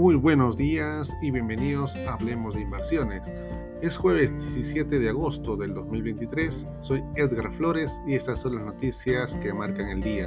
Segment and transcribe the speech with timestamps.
[0.00, 3.30] Muy buenos días y bienvenidos a Hablemos de Inversiones.
[3.82, 9.36] Es jueves 17 de agosto del 2023, soy Edgar Flores y estas son las noticias
[9.36, 10.26] que marcan el día.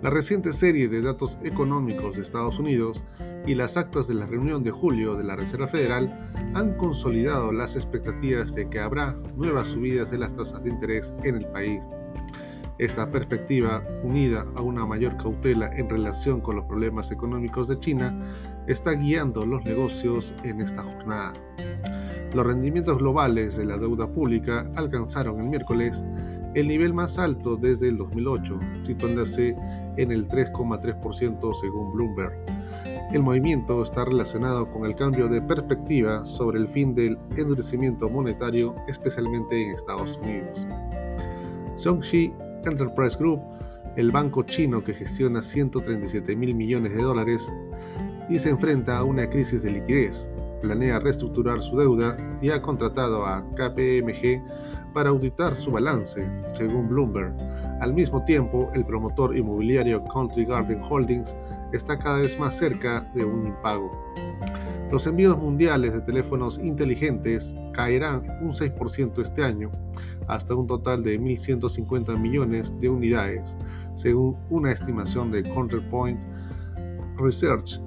[0.00, 3.04] La reciente serie de datos económicos de Estados Unidos
[3.46, 6.10] y las actas de la reunión de julio de la Reserva Federal
[6.54, 11.34] han consolidado las expectativas de que habrá nuevas subidas de las tasas de interés en
[11.34, 11.86] el país
[12.78, 18.18] esta perspectiva, unida a una mayor cautela en relación con los problemas económicos de China,
[18.66, 21.32] está guiando los negocios en esta jornada.
[22.34, 26.02] Los rendimientos globales de la deuda pública alcanzaron el miércoles
[26.54, 29.56] el nivel más alto desde el 2008, situándose
[29.96, 32.32] en el 3,3% según Bloomberg.
[33.12, 38.74] El movimiento está relacionado con el cambio de perspectiva sobre el fin del endurecimiento monetario,
[38.88, 40.66] especialmente en Estados Unidos.
[41.76, 42.32] Xiongxi
[42.70, 43.40] Enterprise Group,
[43.96, 47.52] el banco chino que gestiona 137 mil millones de dólares
[48.28, 50.30] y se enfrenta a una crisis de liquidez.
[50.62, 54.40] Planea reestructurar su deuda y ha contratado a KPMG
[54.94, 57.34] para auditar su balance, según Bloomberg.
[57.80, 61.36] Al mismo tiempo, el promotor inmobiliario Country Garden Holdings
[61.72, 63.90] está cada vez más cerca de un impago.
[64.92, 69.70] Los envíos mundiales de teléfonos inteligentes caerán un 6% este año,
[70.28, 73.56] hasta un total de 1.150 millones de unidades,
[73.94, 76.20] según una estimación de Counterpoint
[77.16, 77.80] Research.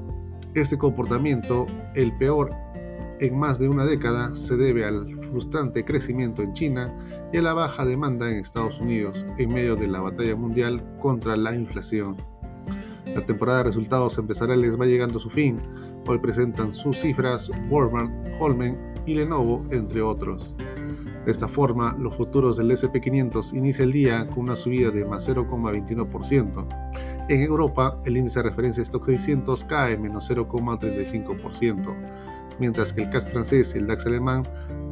[0.56, 2.50] Este comportamiento, el peor
[3.20, 6.92] en más de una década, se debe al frustrante crecimiento en China
[7.32, 11.38] y a la baja demanda en Estados Unidos en medio de la batalla mundial contra
[11.38, 12.18] la inflación.
[13.14, 15.56] La temporada de resultados empresariales va llegando su fin.
[16.08, 20.56] Hoy presentan sus cifras Walmart, Holmen y Lenovo, entre otros.
[21.26, 25.28] De esta forma, los futuros del SP500 inicia el día con una subida de más
[25.28, 26.68] 0,21%.
[27.30, 31.96] En Europa, el índice de referencia Stock 600 cae menos 0,35%,
[32.60, 34.44] mientras que el CAC francés y el DAX alemán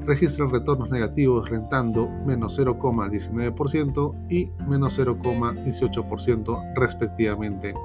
[0.05, 7.75] registran retornos negativos rentando menos 0,19% y menos 0,18% respectivamente.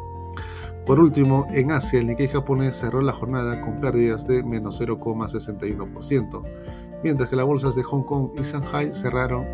[0.88, 6.42] Por último, en Asia, el Nikkei japonés cerró la jornada con pérdidas de menos 0,61%,
[7.04, 9.44] mientras que las bolsas de Hong Kong y Shanghai cerraron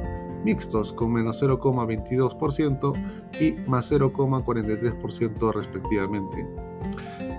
[0.44, 2.92] mixtos con menos 0,22%
[3.40, 6.46] y más 0,43% respectivamente.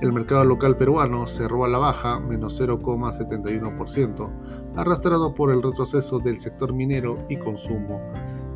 [0.02, 4.30] El mercado local peruano cerró a la baja menos 0,71%,
[4.76, 8.02] arrastrado por el retroceso del sector minero y consumo.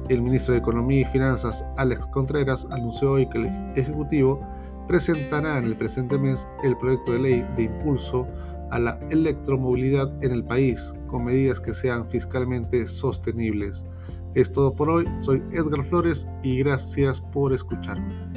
[0.09, 3.45] El ministro de Economía y Finanzas, Alex Contreras, anunció hoy que el
[3.77, 4.41] Ejecutivo
[4.89, 8.27] presentará en el presente mes el proyecto de ley de impulso
[8.71, 13.85] a la electromovilidad en el país, con medidas que sean fiscalmente sostenibles.
[14.33, 18.28] Es todo por hoy, soy Edgar Flores y gracias por escucharme.